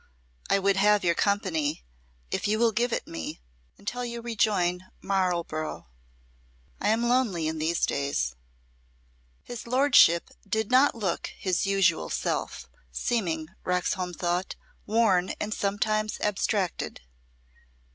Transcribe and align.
"I 0.49 0.57
would 0.57 0.77
have 0.77 1.03
your 1.03 1.13
company 1.13 1.85
if 2.31 2.47
you 2.47 2.57
will 2.57 2.71
give 2.71 2.91
it 2.91 3.05
me 3.05 3.39
until 3.77 4.03
you 4.03 4.19
rejoin 4.19 4.85
Marlborough. 4.99 5.89
I 6.79 6.89
am 6.89 7.03
lonely 7.07 7.47
in 7.47 7.59
these 7.59 7.85
days." 7.85 8.33
His 9.43 9.67
lordship 9.67 10.31
did 10.49 10.71
not 10.71 10.95
look 10.95 11.27
his 11.37 11.67
usual 11.67 12.09
self, 12.09 12.67
seeming, 12.91 13.49
Roxholm 13.63 14.15
thought, 14.15 14.55
worn 14.87 15.35
and 15.39 15.53
sometimes 15.53 16.19
abstracted. 16.21 17.01